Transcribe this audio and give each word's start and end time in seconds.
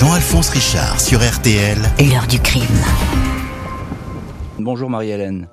Jean-Alphonse 0.00 0.48
Richard 0.48 0.98
sur 0.98 1.18
RTL. 1.20 1.76
L'heure 1.98 2.26
du 2.26 2.38
crime. 2.38 2.64
Bonjour 4.58 4.88
Marie-Hélène. 4.88 5.46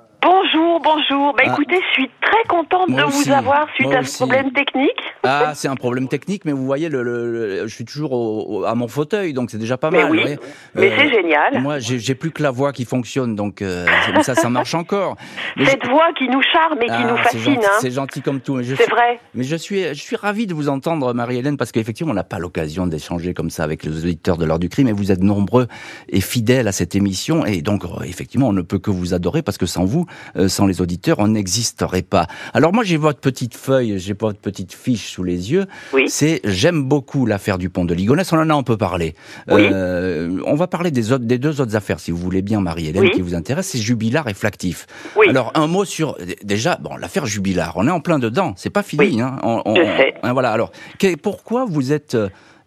Bonjour, 0.82 0.94
bonjour. 1.08 1.34
Bah 1.34 1.42
Ah. 1.46 1.52
écoutez, 1.52 1.76
je 1.88 1.92
suis 1.92 2.10
très 2.20 2.42
contente 2.48 2.88
Moi 2.88 3.02
de 3.02 3.06
aussi, 3.06 3.28
vous 3.28 3.32
avoir 3.34 3.66
suite 3.74 3.86
moi 3.88 3.96
à 3.96 4.00
aussi. 4.00 4.12
ce 4.12 4.16
problème 4.18 4.52
technique. 4.52 4.90
Ah, 5.24 5.52
c'est 5.54 5.68
un 5.68 5.74
problème 5.76 6.08
technique, 6.08 6.44
mais 6.44 6.52
vous 6.52 6.64
voyez, 6.64 6.88
le, 6.88 7.02
le- 7.02 7.30
le- 7.32 7.66
je 7.66 7.74
suis 7.74 7.84
toujours 7.84 8.12
au- 8.12 8.44
au- 8.60 8.64
à 8.64 8.74
mon 8.74 8.86
fauteuil, 8.88 9.32
donc 9.32 9.50
c'est 9.50 9.58
déjà 9.58 9.76
pas 9.76 9.90
Mais 9.90 10.02
mal. 10.02 10.10
oui, 10.12 10.20
vous. 10.34 10.40
Mais 10.80 10.90
Euh, 10.90 10.96
c'est 10.98 11.10
génial. 11.10 11.60
Moi, 11.60 11.78
j'ai 11.78 12.14
plus 12.14 12.30
que 12.30 12.42
la 12.42 12.50
voix 12.50 12.72
qui 12.72 12.84
fonctionne, 12.84 13.34
donc 13.34 13.60
euh, 13.62 13.86
ça, 14.22 14.34
ça 14.34 14.48
marche 14.48 14.74
encore. 14.74 15.16
Mais 15.56 15.64
je- 15.64 15.70
Cette 15.70 15.86
voix 15.86 16.08
qui 16.16 16.28
nous 16.28 16.42
charme 16.52 16.80
et 16.82 16.86
qui 16.86 16.92
Ah, 16.92 17.08
nous 17.10 17.16
c'est 17.18 17.22
fascine, 17.24 17.54
gentil, 17.54 17.66
hein. 17.66 17.78
C'est 17.80 17.90
gentil 17.90 18.22
comme 18.22 18.40
tout. 18.40 18.58
C'est 18.62 18.76
suis- 18.76 18.84
vrai. 18.90 19.20
Mais 19.34 19.44
je 19.44 19.56
suis, 19.56 19.82
je 19.82 19.94
suis 20.00 20.16
ravi 20.16 20.46
de 20.46 20.54
vous 20.54 20.68
entendre, 20.68 21.12
Marie-Hélène, 21.12 21.56
parce 21.56 21.72
qu'effectivement, 21.72 22.12
on 22.12 22.16
n'a 22.16 22.24
pas 22.24 22.38
l'occasion 22.38 22.86
d'échanger 22.86 23.34
comme 23.34 23.50
ça 23.50 23.64
avec 23.64 23.82
les 23.84 23.96
auditeurs 24.04 24.36
de 24.36 24.44
l'heure 24.44 24.58
du 24.58 24.68
crime, 24.68 24.88
et 24.88 24.92
vous 24.92 25.10
êtes 25.12 25.22
nombreux 25.22 25.66
et 26.08 26.20
fidèles 26.20 26.68
à 26.68 26.72
cette 26.72 26.94
émission, 26.94 27.44
et 27.44 27.62
donc, 27.62 27.84
euh, 27.84 28.02
effectivement, 28.04 28.48
on 28.48 28.52
ne 28.52 28.62
peut 28.62 28.78
que 28.78 28.90
vous 28.90 29.12
adorer, 29.14 29.42
parce 29.42 29.58
que 29.58 29.66
sans 29.66 29.84
vous, 29.84 30.06
euh, 30.36 30.48
sans 30.48 30.67
les 30.68 30.80
auditeurs, 30.80 31.18
on 31.18 31.28
n'existerait 31.28 32.02
pas. 32.02 32.26
Alors 32.54 32.72
moi, 32.72 32.84
j'ai 32.84 32.96
votre 32.96 33.18
petite 33.20 33.56
feuille, 33.56 33.98
j'ai 33.98 34.14
votre 34.18 34.38
petite 34.38 34.72
fiche 34.72 35.10
sous 35.12 35.24
les 35.24 35.50
yeux. 35.52 35.66
Oui. 35.92 36.04
C'est 36.08 36.40
j'aime 36.44 36.84
beaucoup 36.84 37.26
l'affaire 37.26 37.58
du 37.58 37.70
pont 37.70 37.84
de 37.84 37.94
Ligonnès. 37.94 38.32
On 38.32 38.38
en 38.38 38.50
a 38.50 38.54
un 38.54 38.62
peu 38.62 38.76
parlé. 38.76 39.14
Oui. 39.50 39.66
Euh, 39.72 40.40
on 40.46 40.54
va 40.54 40.66
parler 40.66 40.90
des 40.90 41.12
autres, 41.12 41.24
des 41.24 41.38
deux 41.38 41.60
autres 41.60 41.74
affaires, 41.76 41.98
si 42.00 42.10
vous 42.10 42.18
voulez 42.18 42.42
bien, 42.42 42.60
Marie-Hélène, 42.60 43.02
Oui. 43.02 43.10
qui 43.10 43.20
vous 43.22 43.34
intéressent. 43.34 43.72
C'est 43.72 43.78
Jubilard 43.84 44.28
et 44.28 44.34
Flactif. 44.34 44.86
Oui. 45.16 45.26
Alors 45.28 45.50
un 45.54 45.66
mot 45.66 45.84
sur 45.84 46.16
déjà 46.44 46.76
bon 46.80 46.96
l'affaire 46.96 47.26
Jubilard. 47.26 47.72
On 47.76 47.86
est 47.88 47.90
en 47.90 48.00
plein 48.00 48.18
dedans. 48.18 48.54
C'est 48.56 48.70
pas 48.70 48.82
fini. 48.82 49.04
Oui. 49.16 49.20
Hein. 49.20 49.38
On- 49.42 49.62
on- 49.64 49.74
Je 49.74 49.82
sais. 49.82 50.14
hein, 50.22 50.32
voilà. 50.32 50.50
Alors 50.52 50.70
que- 50.98 51.16
pourquoi 51.16 51.64
vous 51.64 51.92
êtes 51.92 52.16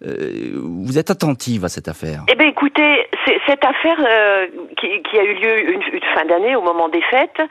euh, 0.06 0.52
vous 0.56 0.98
êtes 0.98 1.12
attentive 1.12 1.66
à 1.66 1.70
cette 1.70 1.88
affaire? 1.88 2.22
Eh 2.32 2.36
bien, 2.36 2.48
écoutez, 2.48 3.08
cette 3.48 3.64
affaire 3.64 4.00
euh, 4.00 4.48
qui, 4.78 5.02
qui 5.04 5.18
a 5.20 5.24
eu 5.24 5.34
lieu 5.36 5.72
une, 5.74 5.82
une 5.94 6.04
fin 6.16 6.26
d'année 6.26 6.56
au 6.56 6.62
moment 6.62 6.90
des 6.90 7.02
fêtes, 7.04 7.42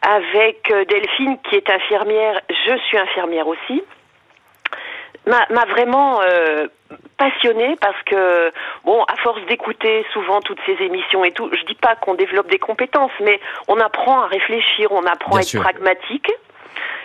avec 0.00 0.70
euh, 0.70 0.84
Delphine 0.84 1.38
qui 1.48 1.56
est 1.56 1.70
infirmière, 1.70 2.40
je 2.50 2.76
suis 2.86 2.98
infirmière 2.98 3.46
aussi, 3.46 3.82
m'a 5.26 5.46
m'a 5.50 5.64
vraiment 5.66 6.20
euh, 6.22 6.66
passionnée 7.16 7.76
parce 7.80 8.02
que, 8.04 8.50
bon, 8.84 9.02
à 9.04 9.16
force 9.22 9.40
d'écouter 9.46 10.04
souvent 10.12 10.40
toutes 10.40 10.58
ces 10.66 10.76
émissions 10.84 11.24
et 11.24 11.30
tout, 11.30 11.48
je 11.52 11.64
dis 11.66 11.76
pas 11.76 11.94
qu'on 11.94 12.14
développe 12.14 12.50
des 12.50 12.58
compétences, 12.58 13.12
mais 13.20 13.38
on 13.68 13.78
apprend 13.78 14.22
à 14.22 14.26
réfléchir, 14.26 14.90
on 14.90 15.06
apprend 15.06 15.30
Bien 15.30 15.38
à 15.38 15.42
être 15.42 15.48
sûr. 15.48 15.62
pragmatique. 15.62 16.30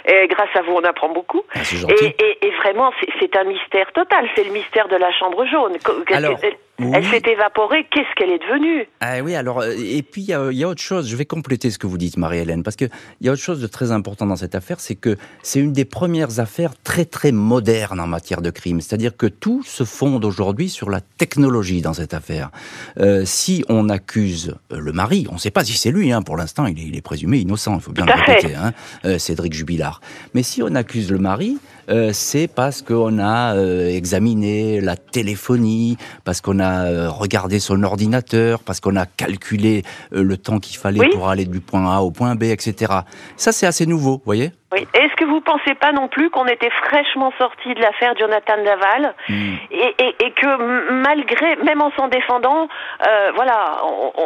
Et 0.08 0.28
grâce 0.28 0.50
à 0.56 0.62
vous, 0.62 0.72
on 0.74 0.84
apprend 0.84 1.10
beaucoup. 1.10 1.44
Ah, 1.54 1.60
Et, 1.90 2.16
et- 2.24 2.48
et 2.48 2.52
vraiment, 2.52 2.92
c'est- 3.00 3.10
un 3.36 3.44
mystère 3.44 3.92
total. 3.92 4.28
C'est 4.36 4.46
le 4.46 4.52
mystère 4.52 4.88
de 4.88 4.96
la 4.96 5.12
chambre 5.12 5.46
jaune. 5.46 5.78
Alors, 6.14 6.40
oui. 6.80 6.92
elle 6.94 7.06
s'est 7.06 7.24
évaporée. 7.32 7.86
Qu'est-ce 7.92 8.14
qu'elle 8.16 8.32
est 8.32 8.40
devenue? 8.40 8.88
Ah 9.00 9.22
oui, 9.24 9.36
alors, 9.36 9.62
euh, 9.62 9.74
et 9.78 10.02
puis 10.04 10.22
il 10.22 10.28
y, 10.28 10.56
y 10.58 10.64
a 10.64 10.68
autre 10.68 10.82
chose, 10.82 11.10
je 11.10 11.16
vais 11.16 11.26
compléter 11.26 11.72
ce 11.72 11.78
que 11.78 11.88
vous 11.88 11.98
dites, 11.98 12.18
Marie-Hélène, 12.18 12.64
parce 12.64 12.76
qu'il 12.76 12.90
y 13.22 13.30
a 13.30 13.32
autre 13.32 13.42
chose 13.42 13.62
de 13.62 13.68
très 13.68 13.92
important 13.92 14.26
dans 14.26 14.36
cette 14.36 14.56
affaire, 14.56 14.80
c'est 14.80 14.96
que 14.96 15.18
c'est 15.44 15.60
une 15.60 15.74
des 15.74 15.86
premières 15.86 16.40
affaires 16.40 16.74
très 16.84 17.06
très 17.06 17.32
modernes 17.32 18.00
en 18.00 18.08
matière 18.08 18.42
de 18.42 18.50
crime. 18.50 18.82
C'est-à-dire 18.82 19.16
que 19.16 19.28
tout 19.28 19.64
se 19.64 19.84
fonde 19.84 20.26
aujourd'hui 20.26 20.70
sur 20.70 20.90
la 20.90 21.02
technologie 21.02 21.82
dans 21.82 21.94
cette 21.94 22.14
affaire. 22.14 22.52
Euh, 23.00 23.24
si 23.26 23.64
on 23.70 23.90
accuse 23.90 24.56
euh, 24.72 24.80
le 24.80 24.92
mari, 24.92 25.28
on 25.30 25.36
ne 25.36 25.40
sait 25.40 25.52
pas 25.52 25.64
si 25.64 25.74
c'est 25.74 25.92
lui, 25.92 26.12
hein, 26.12 26.22
pour 26.22 26.38
l'instant, 26.38 26.66
il 26.66 26.80
est, 26.80 26.84
il 26.84 26.96
est 26.96 27.02
présumé 27.02 27.40
innocent, 27.40 27.76
il 27.76 27.82
faut 27.82 27.92
bien 27.92 28.06
le 28.06 28.14
répéter, 28.14 28.56
hein, 28.56 28.74
euh, 29.06 29.18
Cédric 29.18 29.54
Jubilard. 29.54 30.02
Mais 30.34 30.44
si 30.44 30.62
on 30.62 30.74
accuse 30.76 31.12
le 31.12 31.18
mari, 31.18 31.58
euh, 31.90 32.10
c'est 32.14 32.48
parce 32.54 32.82
qu'on 32.82 33.20
a 33.20 33.56
euh, 33.56 33.88
examiné 33.90 34.82
la 34.82 34.96
téléphonie, 34.96 35.98
parce 36.26 36.42
qu'on 36.42 36.60
a 36.60 36.86
euh, 36.86 37.10
regardé 37.10 37.60
son 37.60 37.84
ordinateur, 37.84 38.60
parce 38.64 38.80
qu'on 38.80 38.96
a 38.96 39.06
calculé 39.06 39.84
le 40.12 40.38
temps 40.38 40.60
qu'il 40.60 40.78
fallait 40.78 41.00
Oui. 41.02 41.10
pour 41.12 41.30
aller 41.30 41.46
du 41.46 41.60
point 41.60 41.96
A 41.96 42.00
au 42.02 42.12
point 42.12 42.36
B, 42.36 42.44
etc. 42.44 42.94
Ça, 43.36 43.52
c'est 43.52 43.66
assez 43.68 43.86
nouveau, 43.86 44.14
vous 44.18 44.22
voyez? 44.26 44.52
Oui. 44.74 44.86
Est-ce 44.94 45.16
que 45.16 45.24
vous 45.24 45.40
pensez 45.40 45.76
pas 45.76 45.94
non 45.94 46.10
plus 46.10 46.30
qu'on 46.30 46.46
était 46.46 46.70
fraîchement 46.86 47.32
sorti 47.38 47.74
de 47.74 47.80
l'affaire 47.80 48.14
Jonathan 48.20 48.58
Daval 48.66 49.16
Hmm. 49.30 49.54
et, 49.72 49.96
et- 50.04 50.16
et 50.26 50.32
que 50.34 50.92
malgré, 51.02 51.56
même 51.64 51.82
en 51.82 51.92
s'en 51.92 52.08
défendant, 52.10 52.68
euh, 53.08 53.32
voilà, 53.36 53.78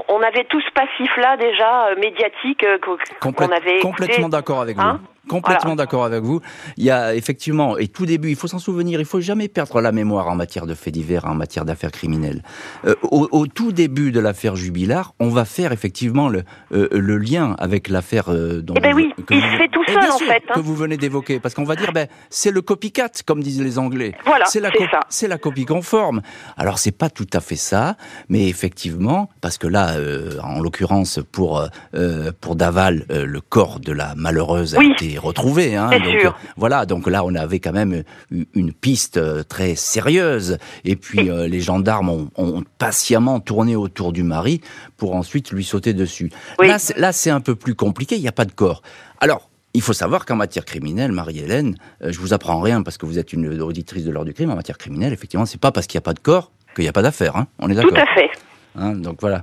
on, 0.09 0.21
avait 0.21 0.45
tout 0.45 0.61
ce 0.61 0.71
passif-là 0.73 1.37
déjà 1.37 1.87
euh, 1.89 1.95
médiatique 1.99 2.63
euh, 2.63 2.77
qu'o- 2.79 2.97
qu'on 3.19 3.31
Complète- 3.31 3.51
avait 3.53 3.77
écouté. 3.77 3.81
complètement 3.81 4.29
d'accord 4.29 4.61
avec 4.61 4.77
Hein? 4.79 4.99
vous. 5.01 5.07
Complètement 5.29 5.59
Voilà. 5.71 5.75
d'accord 5.75 6.03
avec 6.03 6.23
vous. 6.23 6.41
Il 6.77 6.83
y 6.83 6.89
a 6.91 7.13
effectivement, 7.15 7.77
et 7.77 7.87
tout 7.87 8.05
début, 8.05 8.29
il 8.29 8.35
faut 8.35 8.47
s'en 8.47 8.59
souvenir, 8.59 8.99
il 8.99 9.05
faut 9.05 9.21
jamais 9.21 9.47
perdre 9.47 9.79
la 9.79 9.91
mémoire 9.91 10.27
en 10.27 10.35
matière 10.35 10.65
de 10.65 10.73
faits 10.73 10.93
divers, 10.93 11.25
en 11.25 11.35
matière 11.35 11.63
d'affaires 11.63 11.91
criminelles. 11.91 12.41
Euh, 12.85 12.95
au, 13.03 13.27
au 13.31 13.45
tout 13.47 13.71
début 13.71 14.11
de 14.11 14.19
l'affaire 14.19 14.55
Jubilard, 14.55 15.13
on 15.19 15.29
va 15.29 15.45
faire 15.45 15.71
effectivement 15.71 16.27
le, 16.27 16.43
euh, 16.73 16.87
le 16.91 17.17
lien 17.17 17.55
avec 17.59 17.87
l'affaire 17.87 18.25
euh, 18.29 18.61
dont 18.61 18.73
Eh 18.77 18.79
ben 18.79 18.95
oui, 18.95 19.13
que 19.27 19.33
il 19.35 19.39
vous- 19.41 19.51
se 19.51 19.57
fait 19.57 19.67
tout 19.71 19.83
Eh 19.87 19.91
seul, 19.93 20.11
en 20.11 20.17
fait, 20.17 20.43
hein. 20.49 20.53
que 20.55 20.59
vous 20.59 20.75
venez 20.75 20.97
d'évoquer, 20.97 21.39
parce 21.39 21.53
qu'on 21.53 21.63
va 21.65 21.75
dire, 21.75 21.91
ben 21.93 22.07
c'est 22.31 22.51
le 22.51 22.61
copycat, 22.61 23.09
comme 23.25 23.41
disent 23.43 23.61
les 23.61 23.77
Anglais. 23.77 24.15
Voilà, 24.25 24.45
c'est 24.45 24.59
la, 24.59 24.71
c'est 25.09 25.27
la 25.27 25.37
copie 25.37 25.65
conforme. 25.65 26.21
Alors 26.57 26.79
c'est 26.79 26.91
pas 26.91 27.09
tout 27.11 27.27
à 27.33 27.41
fait 27.41 27.55
ça, 27.55 27.95
mais 28.27 28.47
effectivement, 28.49 29.29
parce 29.41 29.57
que 29.59 29.67
là, 29.67 29.91
euh, 29.97 30.39
en 30.43 30.59
l'occurrence 30.59 31.19
pour 31.31 31.63
pour 32.41 32.55
Daval, 32.55 33.05
le 33.09 33.39
corps 33.41 33.79
de 33.79 33.91
la 33.91 34.15
malheureuse 34.15 34.75
a 34.75 34.79
Oui. 34.79 34.91
été 34.93 35.17
retrouvé. 35.23 35.75
Hein, 35.75 35.89
donc 35.91 36.19
sûr. 36.21 36.31
euh, 36.31 36.49
voilà, 36.57 36.85
donc 36.85 37.07
là 37.07 37.23
on 37.23 37.33
avait 37.35 37.59
quand 37.59 37.71
même 37.71 38.03
eu- 38.31 38.45
une 38.53 38.73
piste 38.73 39.17
euh, 39.17 39.43
très 39.43 39.75
sérieuse. 39.75 40.57
Et 40.85 40.95
puis 40.95 41.29
euh, 41.29 41.47
les 41.47 41.59
gendarmes 41.61 42.09
ont, 42.09 42.29
ont 42.37 42.63
patiemment 42.77 43.39
tourné 43.39 43.75
autour 43.75 44.11
du 44.13 44.23
mari 44.23 44.61
pour 44.97 45.15
ensuite 45.15 45.51
lui 45.51 45.63
sauter 45.63 45.93
dessus. 45.93 46.31
Oui. 46.59 46.67
Là, 46.67 47.11
c'est- 47.11 47.29
un 47.31 47.39
peu 47.41 47.55
plus 47.55 47.75
compliqué. 47.75 48.15
Il 48.15 48.21
n'y 48.21 48.27
a 48.27 48.31
pas 48.33 48.45
de 48.45 48.51
corps. 48.51 48.81
Alors. 49.19 49.47
Il 49.73 49.81
faut 49.81 49.93
savoir 49.93 50.25
qu'en 50.25 50.35
matière 50.35 50.65
criminelle, 50.65 51.13
Marie-Hélène, 51.13 51.77
euh, 52.03 52.11
je 52.11 52.19
vous 52.19 52.33
apprends 52.33 52.59
rien 52.59 52.83
parce 52.83 52.97
que 52.97 53.05
vous 53.05 53.17
êtes 53.17 53.31
une 53.31 53.61
auditrice 53.61 54.03
de 54.03 54.11
l'ordre 54.11 54.27
du 54.27 54.33
crime. 54.33 54.49
En 54.51 54.55
matière 54.57 54.77
criminelle, 54.77 55.13
effectivement, 55.13 55.45
c'est 55.45 55.61
pas 55.61 55.71
parce 55.71 55.87
qu'il 55.87 55.97
n'y 55.97 56.01
a 56.01 56.07
pas 56.07 56.13
de 56.13 56.19
corps 56.19 56.51
qu'il 56.75 56.83
n'y 56.83 56.89
a 56.89 56.91
pas 56.91 57.01
d'affaire. 57.01 57.37
Hein 57.37 57.47
On 57.57 57.69
est 57.69 57.75
Tout 57.75 57.89
d'accord. 57.89 57.97
à 57.99 58.13
fait. 58.13 58.29
Hein, 58.77 58.93
donc 58.93 59.17
voilà. 59.19 59.41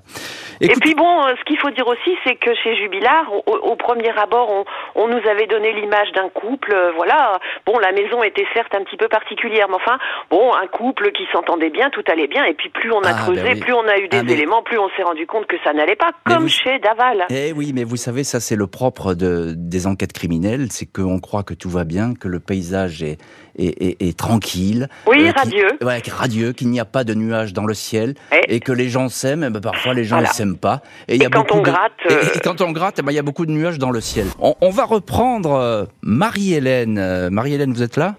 Et 0.61 0.69
puis 0.69 0.95
bon, 0.95 1.23
euh, 1.27 1.35
ce 1.39 1.45
qu'il 1.45 1.59
faut 1.59 1.71
dire 1.71 1.87
aussi, 1.87 2.17
c'est 2.25 2.35
que 2.37 2.51
chez 2.65 2.75
Jubilard, 2.77 3.31
au, 3.47 3.53
au 3.53 3.77
premier 3.77 4.11
abord, 4.19 4.51
on, 4.51 4.65
on 5.03 5.07
nous 5.09 5.21
avait 5.29 5.47
donné 5.47 5.73
l'image 5.75 6.11
d'un 6.15 6.29
couple. 6.31 6.73
euh, 6.75 6.93
voilà, 6.97 7.39
bon, 7.67 7.79
la 7.79 7.93
maison 7.93 8.23
était 8.23 8.47
certes 8.55 8.75
un 8.75 8.83
petit 8.85 8.97
peu 8.97 9.09
particulière, 9.09 9.67
mais 9.69 9.77
enfin, 9.77 9.99
bon, 10.31 10.53
un 10.55 10.67
couple 10.67 11.13
qui 11.13 11.25
s'entendait 11.33 11.71
bien, 11.71 11.91
tout 11.91 12.03
allait 12.11 12.27
bien. 12.27 12.45
Et 12.47 12.55
puis 12.55 12.71
plus 12.71 12.91
on 12.91 13.03
a 13.03 13.11
Ah, 13.11 13.23
creusé, 13.23 13.43
ben 13.43 13.55
oui. 13.55 13.61
plus 13.61 13.73
on 13.75 13.87
a 13.87 13.99
eu 13.99 14.09
des 14.09 14.19
Ah, 14.19 14.23
mais- 14.25 14.33
éléments, 14.33 14.63
plus 14.63 14.79
on 14.79 14.89
s'est 14.97 15.03
rendu 15.03 15.27
compte 15.27 15.47
que 15.47 15.57
ça 15.63 15.73
n'allait 15.75 15.95
pas, 15.97 16.11
Mais 16.27 16.35
comme 16.35 16.43
vous- 16.45 16.49
chez 16.49 16.79
Daval. 16.79 17.27
Eh 17.31 17.53
oui, 17.53 17.73
mais 17.75 17.85
vous 17.85 17.97
savez, 17.97 18.25
ça 18.25 18.41
c'est 18.41 18.57
le 18.57 18.67
propre 18.67 19.15
de, 19.15 19.53
des 19.57 19.87
enquêtes 19.87 20.13
criminelles, 20.15 20.69
c'est 20.71 20.87
qu'on 20.91 21.21
croit 21.21 21.43
que 21.43 21.55
tout 21.55 21.71
va 21.71 21.85
bien, 21.85 22.15
que 22.15 22.29
le 22.29 22.41
paysage 22.41 23.03
est, 23.03 23.19
est, 23.59 23.83
est- 23.83 24.03
est 24.09 24.19
tranquille. 24.19 24.89
Oui, 25.07 25.29
euh, 25.29 25.33
radieux. 25.37 25.69
ouais, 25.83 26.01
radieux, 26.11 26.53
qu'il 26.53 26.69
n'y 26.71 26.81
a 26.81 26.85
pas 26.85 27.05
de 27.05 27.15
nuages 27.15 27.53
dans 27.53 27.67
le 27.67 27.75
ciel, 27.75 28.15
Eh. 28.33 28.55
et 28.57 28.61
que 28.61 28.73
les 28.73 28.89
gens 28.89 29.09
s'aiment, 29.19 29.45
eh 29.45 29.51
ben, 29.51 29.61
parfois 29.61 29.95
les 29.95 30.05
gens 30.05 30.17
ne 30.17 30.21
Voilà. 30.23 30.33
s'aiment 30.35 30.57
pas. 30.57 30.81
Et, 31.09 31.15
il 31.17 31.21
y 31.21 31.25
Et 31.25 31.27
a 31.27 31.31
quand 31.31 31.41
beaucoup 31.41 31.59
on 31.59 31.63
de- 31.63 31.71
gratte, 31.71 31.93
euh, 32.11 32.23
et, 32.35 32.39
quand 32.41 32.61
on 32.61 32.73
gratte, 32.73 33.01
ben, 33.03 33.13
il 33.13 33.15
y 33.15 33.19
a 33.19 33.23
beaucoup 33.23 33.45
de 33.47 33.51
nuages 33.53 33.79
dans 33.79 33.91
le 33.91 34.01
ciel. 34.01 34.27
On, 34.39 34.55
on 34.61 34.71
va 34.71 34.85
reprendre 34.85 35.53
euh, 35.55 35.85
Marie-Hélène. 36.03 36.99
Euh, 36.99 37.31
Marie-Hélène, 37.31 37.73
vous 37.73 37.83
êtes 37.83 37.97
là? 37.97 38.15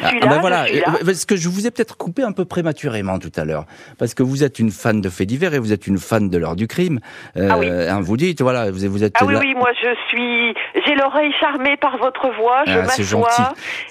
Je 0.00 0.06
suis 0.06 0.18
ah, 0.22 0.24
là, 0.26 0.30
ben 0.34 0.40
voilà, 0.40 0.66
je 0.66 0.72
suis 0.72 0.80
là. 0.80 0.94
Euh, 1.00 1.04
parce 1.04 1.24
que 1.24 1.36
je 1.36 1.48
vous 1.48 1.66
ai 1.66 1.70
peut-être 1.70 1.96
coupé 1.96 2.22
un 2.22 2.32
peu 2.32 2.44
prématurément 2.44 3.18
tout 3.18 3.32
à 3.36 3.44
l'heure, 3.44 3.66
parce 3.98 4.14
que 4.14 4.22
vous 4.22 4.44
êtes 4.44 4.58
une 4.58 4.70
fan 4.70 5.00
de 5.00 5.08
faits 5.08 5.28
divers 5.28 5.54
et 5.54 5.58
vous 5.58 5.72
êtes 5.72 5.86
une 5.86 5.98
fan 5.98 6.28
de 6.28 6.38
l'heure 6.38 6.56
du 6.56 6.66
crime. 6.66 7.00
Euh, 7.36 7.48
Ah 7.50 7.58
oui. 7.58 7.68
hein, 7.70 8.00
vous 8.00 8.16
dites, 8.16 8.40
voilà, 8.42 8.70
vous, 8.70 8.88
vous 8.90 9.04
êtes 9.04 9.14
Ah 9.20 9.24
oui, 9.26 9.34
là- 9.34 9.40
oui, 9.40 9.54
moi 9.54 9.70
je 9.82 9.88
suis, 10.08 10.54
j'ai 10.86 10.94
l'oreille 10.94 11.32
charmée 11.40 11.76
par 11.80 11.96
votre 11.98 12.30
voix, 12.40 12.62
je 12.66 12.72
Ah, 12.72 12.84
c'est 12.88 13.02
m'assois 13.02 13.04
gentil. 13.04 13.42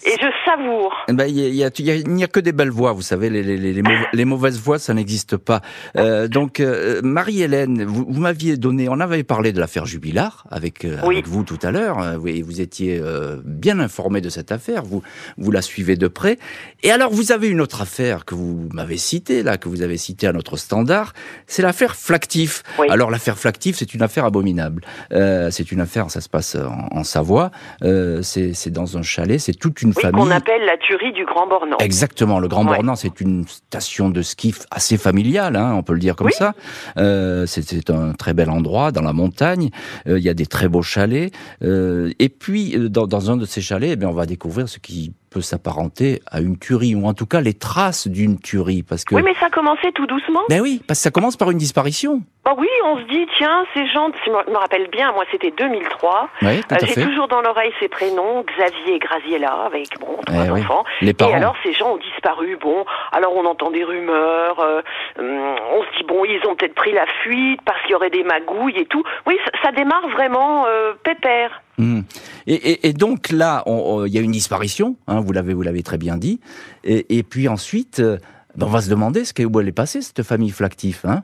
et 0.05 0.11
je 0.21 0.27
savoure. 0.49 0.93
Ben, 1.09 1.25
il 1.27 1.37
y 1.37 1.63
a- 1.63 1.69
y 1.79 1.91
a- 1.91 1.95
y 1.95 2.03
n'y 2.05 2.27
que 2.27 2.39
des 2.39 2.51
belles 2.51 2.69
voix, 2.71 2.91
vous 2.93 3.01
savez, 3.01 3.29
les, 3.29 3.43
les- 3.43 3.57
les- 3.57 3.73
les 3.73 3.81
mau- 3.81 3.89
les 4.13 4.25
mauvaises 4.25 4.59
voix, 4.59 4.79
ça 4.79 4.93
n'existe 4.93 5.37
pas. 5.37 5.61
Euh, 5.97 6.27
donc, 6.27 6.59
euh, 6.59 7.01
Marie-Hélène, 7.03 7.83
vous, 7.83 8.05
vous 8.09 8.21
m'aviez 8.21 8.57
donné, 8.57 8.87
on 8.89 8.99
avait 8.99 9.23
parlé 9.23 9.51
de 9.53 9.59
l'affaire 9.59 9.85
Jubilard 9.85 10.45
avec, 10.51 10.85
euh, 10.85 10.97
Oui. 11.03 11.15
avec 11.15 11.27
vous 11.27 11.43
tout 11.43 11.59
à 11.63 11.71
l'heure, 11.71 11.97
oui, 12.19 12.41
vous 12.41 12.61
étiez 12.61 13.01
bien 13.43 13.79
informé 13.79 14.21
de 14.21 14.29
cette 14.29 14.51
affaire, 14.51 14.83
vous, 14.83 15.01
vous 15.37 15.51
la 15.51 15.61
suivez 15.61 15.94
de 15.97 16.07
près. 16.07 16.37
Et 16.83 16.91
alors, 16.91 17.11
vous 17.11 17.31
avez 17.31 17.47
une 17.47 17.61
autre 17.61 17.81
affaire 17.81 18.25
que 18.25 18.35
vous 18.35 18.69
m'avez 18.73 18.97
citée, 18.97 19.43
là, 19.43 19.57
que 19.57 19.69
vous 19.69 19.81
avez 19.81 19.97
citée 19.97 20.27
à 20.27 20.33
notre 20.33 20.57
standard, 20.57 21.13
c'est 21.47 21.61
l'affaire 21.61 21.95
Flactif. 21.95 22.63
Oui. 22.79 22.87
Alors, 22.89 23.09
l'affaire 23.11 23.37
Flactif, 23.37 23.75
c'est 23.77 23.93
une 23.93 24.01
affaire 24.01 24.25
abominable. 24.25 24.83
Euh, 25.11 25.49
c'est 25.51 25.71
une 25.71 25.81
affaire, 25.81 26.09
ça 26.11 26.21
se 26.21 26.29
passe 26.29 26.55
en, 26.55 26.87
en 26.91 27.03
Savoie, 27.03 27.51
euh, 27.83 28.21
c'est 28.21 28.53
c'est 28.53 28.69
dans 28.71 28.97
un 28.97 29.01
chalet, 29.01 29.39
c'est 29.39 29.53
toute 29.53 29.81
une 29.81 29.89
Oui, 29.95 30.01
famille. 30.01 30.21
qu'on 30.23 30.31
appelle 30.31 30.63
la 30.65 30.77
tuerie 30.77 31.11
du 31.13 31.25
Grand 31.25 31.47
Bornand. 31.47 31.77
Exactement, 31.79 32.39
le 32.39 32.47
Grand 32.47 32.65
Ouais. 32.65 32.75
Bornand, 32.75 32.95
c'est 32.95 33.19
une 33.21 33.45
station 33.47 34.09
de 34.09 34.21
ski 34.21 34.53
assez 34.71 34.97
familiale, 34.97 35.55
hein, 35.55 35.73
on 35.75 35.83
peut 35.83 35.93
le 35.93 35.99
dire 35.99 36.15
comme 36.15 36.27
Oui. 36.27 36.33
ça. 36.37 36.53
Euh, 36.97 37.45
c'est- 37.45 37.61
c'est 37.67 37.89
un 37.89 38.13
très 38.13 38.33
bel 38.33 38.49
endroit 38.49 38.91
dans 38.91 39.01
la 39.01 39.13
montagne. 39.13 39.69
Euh, 40.07 40.19
Il 40.19 40.23
y 40.23 40.29
a 40.29 40.33
des 40.33 40.45
très 40.47 40.67
beaux 40.69 40.81
chalets. 40.81 41.31
Euh, 41.63 42.11
et 42.19 42.29
puis, 42.29 42.75
euh, 42.77 42.89
dans, 42.89 43.05
dans 43.07 43.29
un 43.31 43.37
de 43.37 43.45
ces 43.45 43.61
chalets, 43.61 43.91
eh 43.93 43.95
bien, 43.95 44.09
on 44.09 44.13
va 44.13 44.25
découvrir 44.25 44.67
ce 44.69 44.79
qui 44.79 45.13
peut 45.35 45.41
s'apparenter 45.41 46.21
à 46.31 46.39
une 46.39 46.57
tuerie, 46.57 46.95
ou 46.95 47.05
en 47.07 47.13
tout 47.13 47.25
cas 47.25 47.41
les 47.41 47.53
traces 47.53 48.07
d'une 48.07 48.39
tuerie. 48.39 48.83
Parce 48.83 49.03
que... 49.03 49.13
Oui, 49.15 49.21
mais 49.21 49.33
ça 49.37 49.47
a 49.47 49.49
commencé 49.49 49.91
tout 49.93 50.07
doucement. 50.07 50.39
Ben 50.49 50.61
oui, 50.61 50.81
parce 50.87 50.99
que 50.99 51.03
ça 51.03 51.11
commence 51.11 51.35
par 51.35 51.51
une 51.51 51.57
disparition. 51.57 52.21
Bah 52.45 52.53
oui, 52.57 52.69
on 52.85 52.97
se 52.99 53.03
dit, 53.03 53.25
tiens, 53.37 53.65
ces 53.73 53.85
gens, 53.87 54.07
je 54.25 54.31
me 54.31 54.57
rappelle 54.57 54.87
bien, 54.91 55.11
moi 55.11 55.25
c'était 55.31 55.51
2003. 55.57 56.29
Oui, 56.43 56.61
tout 56.61 56.73
à 56.75 56.77
Euh, 56.77 56.87
J'ai 56.87 57.03
toujours 57.03 57.27
dans 57.27 57.41
l'oreille 57.41 57.73
ces 57.81 57.89
prénoms, 57.89 58.43
Xavier 58.43 58.95
et 58.95 58.99
Graziella, 58.99 59.51
avec 59.65 59.87
bon, 59.99 60.19
trois 60.25 60.45
Eh 60.47 60.51
oui. 60.51 60.61
enfants. 60.61 60.85
Les 61.01 61.13
parents. 61.13 61.31
Et 61.31 61.35
alors 61.35 61.55
ces 61.63 61.73
gens 61.73 61.93
ont 61.95 61.97
disparu. 61.97 62.57
Bon, 62.61 62.85
alors 63.11 63.35
on 63.35 63.45
entend 63.45 63.71
des 63.71 63.83
rumeurs. 63.83 64.59
euh, 64.61 64.81
hum, 65.19 65.55
on 65.75 65.81
se 65.83 65.97
dit 65.97 66.05
bon, 66.07 66.23
ils 66.23 66.39
ont 66.47 66.55
peut-être 66.55 66.75
pris 66.75 66.93
la 66.93 67.05
fuite 67.23 67.59
parce 67.65 67.81
qu'il 67.81 67.91
y 67.91 67.95
aurait 67.95 68.09
des 68.09 68.23
magouilles 68.23 68.77
et 68.77 68.85
tout. 68.85 69.03
Oui, 69.27 69.37
ça, 69.43 69.51
ça 69.65 69.71
démarre 69.73 70.07
vraiment 70.09 70.65
euh, 70.67 70.93
pépère. 71.03 71.61
Hmm. 71.77 72.01
Et, 72.47 72.53
et- 72.53 72.87
et 72.87 72.93
donc 72.93 73.31
là, 73.31 73.63
il 73.67 74.13
y 74.13 74.17
a 74.17 74.21
une 74.21 74.31
disparition, 74.31 74.95
hein, 75.07 75.19
vous 75.19 75.33
l'avez 75.33 75.53
vous 75.53 75.61
l'avez 75.61 75.83
très 75.83 75.97
bien 75.97 76.17
dit. 76.17 76.39
Et, 76.83 77.17
et 77.17 77.23
puis 77.23 77.47
ensuite, 77.47 77.99
euh, 77.99 78.17
ben, 78.55 78.67
on 78.67 78.69
va 78.69 78.81
se 78.81 78.89
demander 78.89 79.25
ce 79.25 79.33
qu'est- 79.33 79.45
où 79.45 79.59
elle 79.59 79.67
est 79.67 79.71
passée 79.73 80.01
cette 80.01 80.23
famille 80.23 80.51
Flactif. 80.51 81.03
Hein 81.05 81.23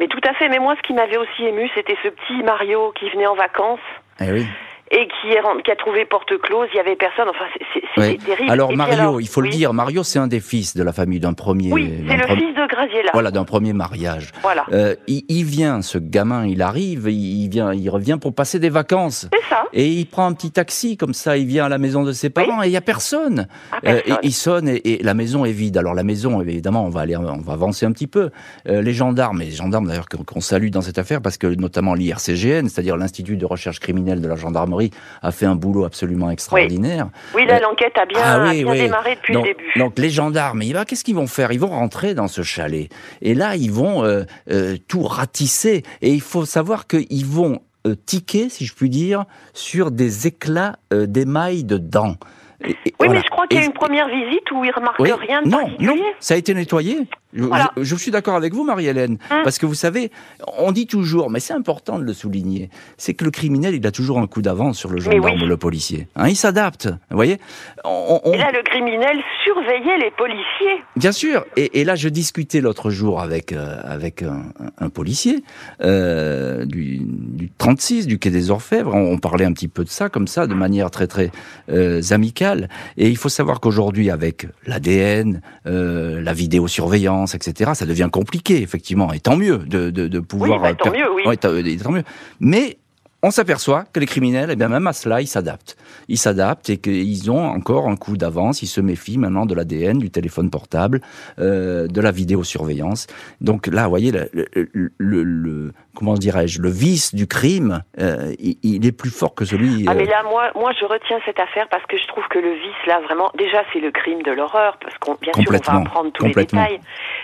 Mais 0.00 0.08
tout 0.08 0.20
à 0.28 0.34
fait. 0.34 0.48
Mais 0.48 0.58
moi, 0.58 0.74
ce 0.76 0.86
qui 0.86 0.94
m'avait 0.94 1.16
aussi 1.16 1.44
ému, 1.44 1.68
c'était 1.74 1.96
ce 2.02 2.08
petit 2.08 2.42
Mario 2.44 2.92
qui 2.98 3.08
venait 3.10 3.26
en 3.28 3.36
vacances 3.36 3.78
eh 4.20 4.30
oui. 4.32 4.46
Et 4.90 5.08
qui, 5.08 5.32
est, 5.32 5.40
ren- 5.40 5.60
qui 5.64 5.70
a 5.70 5.76
trouvé 5.76 6.04
porte 6.04 6.36
close. 6.40 6.68
Il 6.72 6.76
y 6.76 6.80
avait 6.80 6.96
personne. 6.96 7.28
Enfin, 7.28 7.44
c'est- 7.72 7.82
Oui. 8.00 8.18
terrible. 8.18 8.50
Alors 8.50 8.72
Et 8.72 8.76
Mario, 8.76 9.20
il 9.20 9.28
faut 9.28 9.40
le 9.40 9.48
dire, 9.50 9.72
Mario 9.72 10.02
c'est 10.02 10.18
un 10.18 10.26
des 10.26 10.40
fils 10.40 10.76
de 10.76 10.82
la 10.82 10.92
famille 10.92 11.20
d'un 11.20 11.32
premier, 11.32 11.72
Oui, 11.72 11.92
c'est 12.08 12.16
le 12.16 12.26
fils 12.36 12.54
de 12.54 12.66
Graziella. 12.68 13.10
voilà, 13.12 13.30
d'un 13.30 13.44
premier 13.44 13.72
mariage. 13.72 14.32
Voilà. 14.42 14.64
Euh, 14.72 14.94
il, 15.06 15.24
il 15.28 15.44
vient, 15.44 15.80
ce 15.82 15.98
gamin, 15.98 16.46
il 16.46 16.60
arrive, 16.62 17.08
il, 17.08 17.48
vient, 17.48 17.72
il 17.72 17.88
revient 17.88 18.18
pour 18.20 18.34
passer 18.34 18.58
des 18.58 18.68
vacances. 18.70 19.28
C'est 19.32 19.48
ça. 19.48 19.64
Et 19.72 19.86
il 19.88 20.06
prend 20.06 20.26
un 20.26 20.32
petit 20.32 20.50
taxi 20.50 20.96
comme 20.96 21.14
ça, 21.14 21.36
il 21.36 21.46
vient 21.46 21.64
à 21.66 21.68
la 21.68 21.78
maison 21.78 22.02
de 22.04 22.12
ses 22.12 22.30
parents 22.30 22.62
et 22.62 22.66
il 22.66 22.72
y 22.72 22.76
a 22.76 22.80
personne. 22.80 23.46
Ah, 23.72 23.78
Euh, 23.86 24.00
et 24.06 24.12
il 24.22 24.32
sonne 24.32 24.68
et, 24.68 24.80
et 24.94 25.02
la 25.02 25.14
maison 25.14 25.44
est 25.44 25.52
vide. 25.52 25.76
Alors 25.76 25.94
la 25.94 26.02
maison, 26.04 26.40
évidemment, 26.40 26.84
on 26.84 26.90
va 26.90 27.00
aller, 27.02 27.16
on 27.16 27.38
va 27.40 27.52
avancer 27.52 27.86
un 27.86 27.92
petit 27.92 28.06
peu. 28.06 28.30
Euh, 28.68 28.82
les 28.82 28.92
gendarmes, 28.92 29.40
et 29.42 29.46
les 29.46 29.50
gendarmes 29.52 29.86
d'ailleurs 29.86 30.08
qu'on 30.08 30.24
qu'on 30.24 30.40
salue 30.40 30.70
dans 30.70 30.80
cette 30.80 30.98
affaire 30.98 31.20
parce 31.20 31.38
que 31.38 31.46
notamment 31.46 31.94
l'IRCGN, 31.94 32.68
c'est-à-dire 32.68 32.96
l'Institut 32.96 33.36
de 33.36 33.46
recherche 33.46 33.78
criminelle 33.80 34.20
de 34.20 34.28
la 34.28 34.36
gendarmerie, 34.36 34.73
a 35.22 35.32
fait 35.32 35.46
un 35.46 35.54
boulot 35.56 35.84
absolument 35.84 36.30
extraordinaire. 36.30 37.08
Oui, 37.34 37.46
là, 37.46 37.56
Euh, 37.56 37.60
l'enquête 37.60 37.96
a 37.96 38.06
bien, 38.06 38.18
ah 38.22 38.42
a 38.42 38.48
oui, 38.50 38.62
bien 38.64 38.72
oui. 38.72 38.78
démarré 38.80 39.14
depuis 39.16 39.34
donc, 39.34 39.46
le 39.46 39.52
début. 39.54 39.72
donc 39.78 39.98
les 39.98 40.10
gendarmes, 40.10 40.62
va- 40.72 40.84
qu'est-ce 40.84 41.04
qu'ils 41.04 41.14
vont 41.14 41.26
faire? 41.26 41.52
Ils 41.52 41.60
vont 41.60 41.68
rentrer 41.68 42.14
dans 42.14 42.28
ce 42.28 42.42
chalet. 42.42 42.88
Et 43.22 43.34
là, 43.34 43.56
ils 43.56 43.70
vont 43.72 44.04
euh, 44.04 44.24
euh, 44.50 44.76
tout 44.88 45.02
ratisser. 45.02 45.82
Et 46.02 46.10
il 46.10 46.20
faut 46.20 46.44
savoir 46.44 46.86
qu'ils 46.86 47.26
vont 47.26 47.60
euh, 47.86 47.94
tiquer, 48.06 48.48
si 48.48 48.64
je 48.66 48.74
puis 48.74 48.88
dire, 48.90 49.24
sur 49.52 49.90
des 49.90 50.26
éclats 50.26 50.76
d'émail 50.90 51.64
de 51.64 51.76
dents. 51.78 52.16
Et- 52.64 52.68
oui, 52.86 52.92
voilà. 52.98 53.12
mais 53.14 53.20
je 53.24 53.30
crois 53.30 53.46
qu'il 53.46 53.58
y 53.60 53.62
a 53.62 53.66
une 53.66 53.72
première 53.72 54.08
visite 54.08 54.50
où 54.52 54.64
il 54.64 54.70
remarque 54.70 54.98
oui, 54.98 55.12
rien 55.12 55.42
de 55.42 55.48
non, 55.48 55.68
non, 55.80 55.96
ça 56.18 56.34
a 56.34 56.36
été 56.38 56.54
nettoyé. 56.54 57.00
Je, 57.34 57.42
Voilà. 57.42 57.70
je- 57.76 57.82
je 57.82 57.96
suis 57.96 58.10
d'accord 58.10 58.36
avec 58.36 58.52
vous, 58.54 58.64
Marie-Hélène, 58.64 59.18
Hum. 59.30 59.40
parce 59.44 59.58
que 59.58 59.66
vous 59.66 59.74
savez, 59.74 60.10
on 60.58 60.72
dit 60.72 60.86
toujours, 60.86 61.30
mais 61.30 61.40
c'est 61.40 61.52
important 61.54 61.98
de 61.98 62.04
le 62.04 62.12
souligner, 62.12 62.70
c'est 62.96 63.14
que 63.14 63.24
le 63.24 63.30
criminel, 63.30 63.74
il 63.74 63.86
a 63.86 63.90
toujours 63.90 64.18
un 64.18 64.26
coup 64.26 64.40
d'avance 64.42 64.78
sur 64.78 64.90
le 64.90 65.00
gendarme 65.00 65.36
oui. 65.38 65.42
ou 65.44 65.46
le 65.46 65.56
policier. 65.56 66.06
Hein, 66.16 66.28
il 66.28 66.36
s'adapte, 66.36 66.86
vous 66.86 67.16
voyez 67.16 67.38
on, 67.84 68.20
on- 68.24 68.32
Et 68.32 68.38
là, 68.38 68.50
le 68.52 68.62
criminel 68.62 69.18
surveillait 69.44 69.98
les 69.98 70.10
policiers. 70.12 70.82
Bien 70.96 71.12
sûr. 71.12 71.44
Et, 71.56 71.80
et 71.80 71.84
là, 71.84 71.94
je 71.96 72.08
discutais 72.08 72.60
l'autre 72.60 72.90
jour 72.90 73.20
avec 73.20 73.52
euh, 73.52 73.80
avec 73.84 74.22
un, 74.22 74.44
un 74.78 74.88
policier 74.88 75.42
euh, 75.82 76.64
du, 76.64 77.00
du 77.02 77.50
36, 77.58 78.06
du 78.06 78.18
quai 78.18 78.30
des 78.30 78.50
Orfèvres. 78.50 78.94
On, 78.94 79.12
on 79.14 79.18
parlait 79.18 79.44
un 79.44 79.52
petit 79.52 79.68
peu 79.68 79.84
de 79.84 79.88
ça, 79.88 80.08
comme 80.08 80.26
ça, 80.28 80.46
de 80.46 80.54
manière 80.54 80.90
très 80.90 81.06
très 81.06 81.30
euh, 81.70 82.00
amicale. 82.10 82.68
Et 82.96 83.08
il 83.08 83.16
faut 83.16 83.28
savoir 83.28 83.60
qu'aujourd'hui, 83.60 84.10
avec 84.10 84.46
l'ADN, 84.66 85.40
la 85.64 86.32
vidéosurveillance, 86.32 87.23
etc., 87.32 87.72
ça 87.74 87.86
devient 87.86 88.08
compliqué, 88.12 88.60
effectivement. 88.60 89.12
Et 89.12 89.20
tant 89.20 89.36
mieux 89.36 89.58
de, 89.58 89.90
de, 89.90 90.08
de 90.08 90.20
pouvoir. 90.20 90.60
bah, 90.60 90.70
euh, 90.70 90.74
tant 90.74 90.92
mieux, 90.92 91.12
oui. 91.14 91.22
Ouais, 91.26 91.36
tant 91.36 91.92
mieux. 91.92 92.04
Mais 92.40 92.78
on 93.26 93.30
s'aperçoit 93.30 93.84
que 93.92 94.00
les 94.00 94.06
criminels, 94.06 94.50
eh 94.52 94.56
bien 94.56 94.68
même 94.68 94.86
à 94.86 94.92
cela, 94.92 95.20
ils 95.22 95.26
s'adaptent. 95.26 95.76
Ils 96.08 96.18
s'adaptent 96.18 96.68
et 96.68 96.76
qu'ils 96.76 97.30
ont 97.30 97.42
encore 97.46 97.88
un 97.88 97.96
coup 97.96 98.16
d'avance. 98.18 98.62
Ils 98.62 98.66
se 98.66 98.80
méfient 98.82 99.16
maintenant 99.18 99.46
de 99.46 99.54
l'ADN, 99.54 99.98
du 99.98 100.10
téléphone 100.10 100.50
portable, 100.50 101.00
euh, 101.38 101.86
de 101.88 102.00
la 102.02 102.10
vidéosurveillance. 102.10 103.06
Donc 103.40 103.66
là, 103.66 103.84
vous 103.84 103.90
voyez, 103.90 104.12
le, 104.12 104.28
le, 104.34 104.90
le- 104.98 105.22
le- 105.22 105.72
comment 105.96 106.14
dirais-je, 106.14 106.60
le 106.60 106.68
vice 106.68 107.14
du 107.14 107.26
crime, 107.26 107.82
euh, 108.00 108.34
il, 108.38 108.58
il 108.62 108.84
est 108.86 108.92
plus 108.92 109.10
fort 109.10 109.34
que 109.34 109.44
celui. 109.44 109.86
Ah, 109.88 109.94
mais 109.94 110.02
euh, 110.06 110.10
là, 110.10 110.22
moi, 110.28 110.50
moi, 110.54 110.72
je 110.78 110.84
retiens 110.84 111.18
cette 111.24 111.38
affaire 111.40 111.66
parce 111.70 111.86
que 111.86 111.96
je 111.96 112.06
trouve 112.08 112.24
que 112.28 112.38
le 112.38 112.52
vice, 112.52 112.86
là, 112.86 113.00
vraiment, 113.06 113.30
déjà, 113.38 113.62
c'est 113.72 113.80
le 113.80 113.90
crime 113.90 114.22
de 114.22 114.32
l'horreur, 114.32 114.76
parce 114.82 114.96
qu'on, 114.98 115.14
bien 115.22 115.32
sûr, 115.32 115.44
on 115.48 115.52
va 115.72 115.78
apprendre 115.80 116.10
tous 116.12 116.26
les 116.26 116.34
détails. 116.34 116.80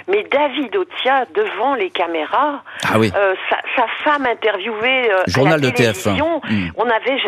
Mais 0.09 0.25
David 0.33 0.75
Otia, 0.77 1.27
devant 1.35 1.75
les 1.75 1.91
caméras, 1.91 2.63
ah 2.89 2.99
oui. 2.99 3.13
euh, 3.15 3.35
sa, 3.51 3.57
sa 3.77 3.87
femme 4.05 4.25
interviewée 4.27 5.11
euh, 5.13 5.19
Journal 5.27 5.55
à 5.55 5.59
la 5.59 5.71
de 5.71 5.77
TF1. 5.77 5.90
Télévision, 5.93 6.41
Mm. 6.51 6.71
on 6.77 6.85
avait, 6.85 7.19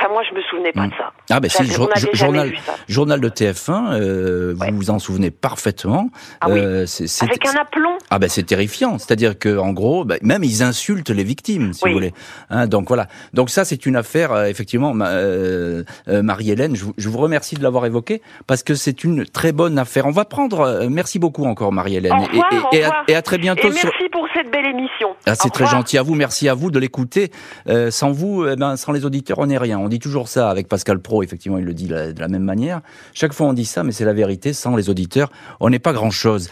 enfin, 0.00 0.12
moi, 0.12 0.22
je 0.28 0.34
me 0.34 0.40
souvenais 0.42 0.72
pas 0.72 0.86
Mm. 0.86 0.90
de 0.90 0.94
ça. 0.96 1.12
Ah 1.30 1.40
ben 1.40 1.50
jour- 1.50 1.64
jour- 1.64 1.88
jamais 1.94 2.14
journal, 2.14 2.52
journal 2.88 3.20
de 3.20 3.28
TF1, 3.28 3.92
euh, 3.92 4.54
Ouais. 4.56 4.70
vous 4.70 4.76
vous 4.76 4.90
en 4.90 4.98
souvenez 4.98 5.30
parfaitement. 5.30 6.10
Ah 6.40 6.46
oui. 6.50 6.58
Euh, 6.58 6.86
c'est- 6.86 7.06
c'est- 7.06 7.24
Avec 7.24 7.46
un 7.46 7.54
aplomb. 7.60 7.96
Ah 8.10 8.18
ben 8.18 8.28
c'est 8.28 8.42
terrifiant, 8.42 8.98
c'est-à-dire 8.98 9.38
que 9.38 9.56
en 9.58 9.72
gros, 9.72 10.04
ben, 10.04 10.18
même 10.22 10.42
ils 10.44 10.62
insultent 10.62 11.10
les 11.10 11.22
victimes, 11.24 11.72
si 11.72 11.84
Oui. 11.84 11.90
vous 11.90 11.96
voulez. 11.96 12.12
Hein, 12.50 12.66
donc 12.66 12.88
voilà. 12.88 13.06
Donc 13.34 13.50
ça 13.50 13.64
c'est 13.64 13.86
une 13.86 13.96
affaire 13.96 14.32
euh, 14.32 14.46
effectivement, 14.46 14.92
euh, 15.00 15.84
euh, 16.08 16.22
Marie-Hélène, 16.22 16.74
je, 16.76 16.84
vous- 16.84 16.94
je 16.96 17.08
vous 17.08 17.18
remercie 17.18 17.54
de 17.54 17.62
l'avoir 17.62 17.86
évoqué 17.86 18.22
parce 18.46 18.62
que 18.62 18.74
c'est 18.74 19.04
une 19.04 19.24
très 19.26 19.52
bonne 19.52 19.78
affaire. 19.78 20.06
On 20.06 20.10
va 20.10 20.24
prendre. 20.24 20.60
euh, 20.60 20.88
merci 20.90 21.18
beaucoup 21.18 21.44
encore 21.44 21.72
Marie-Hélène 21.72 22.12
et, 22.32 22.36
et- 22.36 22.78
et 22.78 22.84
à, 22.84 22.88
revoir. 22.88 23.04
et 23.08 23.14
à 23.14 23.22
très 23.22 23.38
bientôt. 23.38 23.68
Et 23.68 23.72
sur- 23.72 23.84
merci 23.90 24.08
pour 24.10 24.26
cette 24.34 24.50
belle 24.50 24.66
émission. 24.66 25.08
Ah, 25.26 25.34
c'est 25.34 25.50
très 25.50 25.66
gentil 25.66 25.96
à 25.98 26.02
vous, 26.02 26.14
merci 26.14 26.48
à 26.48 26.54
vous 26.54 26.70
de 26.70 26.78
l'écouter. 26.78 27.30
Euh, 27.68 27.90
sans 27.90 28.10
vous, 28.10 28.46
eh 28.46 28.56
ben, 28.56 28.76
sans 28.76 28.92
les 28.92 29.04
auditeurs, 29.04 29.38
on 29.38 29.46
n'est 29.46 29.58
rien. 29.58 29.78
On 29.78 29.88
dit 29.90 29.98
toujours 29.98 30.28
ça 30.28 30.48
avec 30.48 30.66
Pascal 30.68 30.98
Pro, 31.00 31.22
effectivement, 31.22 31.58
il 31.58 31.64
le 31.66 31.74
dit 31.74 31.86
la- 31.88 32.12
de 32.14 32.20
la 32.20 32.28
même 32.28 32.44
manière. 32.44 32.80
Chaque 33.12 33.34
fois 33.34 33.48
on 33.48 33.52
dit 33.52 33.66
ça, 33.66 33.84
mais 33.84 33.92
c'est 33.92 34.06
la 34.06 34.14
vérité. 34.14 34.52
Sans 34.54 34.74
les 34.76 34.88
auditeurs, 34.88 35.30
on 35.60 35.68
n'est 35.68 35.78
pas 35.78 35.92
grand-chose. 35.92 36.48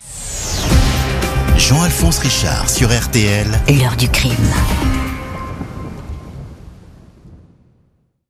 Jean-Alphonse 1.57 2.19
Richard 2.19 2.69
sur 2.71 2.89
RTL. 2.91 3.47
L'heure 3.69 3.97
du 3.97 4.09
crime. 4.09 4.33